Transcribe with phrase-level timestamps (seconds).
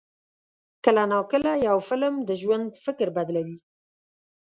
[0.85, 3.57] کله ناکله یو فلم د ژوند فکر بدلوي.